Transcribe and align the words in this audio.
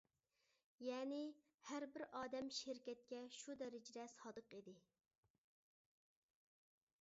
يەنى، 0.83 1.19
ھەر 1.67 1.85
بىر 1.97 2.03
ئادەم 2.19 2.49
شىركەتكە 2.61 3.19
شۇ 3.41 3.57
دەرىجىدە 3.61 4.07
سادىق 4.15 4.51
ئىدى. 4.57 4.75